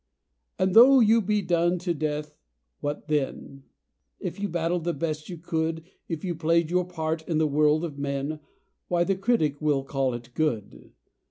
And 0.57 0.73
though 0.73 0.99
you 0.99 1.21
be 1.21 1.43
done 1.43 1.77
to 1.77 1.93
the 1.93 1.99
death, 1.99 2.35
what 2.79 3.07
then? 3.07 3.65
If 4.19 4.39
you 4.39 4.49
battled 4.49 4.83
the 4.83 4.95
best 4.95 5.29
you 5.29 5.37
could, 5.37 5.83
If 6.09 6.25
you 6.25 6.33
played 6.33 6.71
your 6.71 6.85
part 6.85 7.21
in 7.29 7.37
the 7.37 7.45
world 7.45 7.85
of 7.85 7.99
men, 7.99 8.39
Why, 8.87 9.03
the 9.03 9.13
Critic 9.13 9.61
will 9.61 9.83
call 9.83 10.15
it 10.15 10.31
good. 10.33 10.93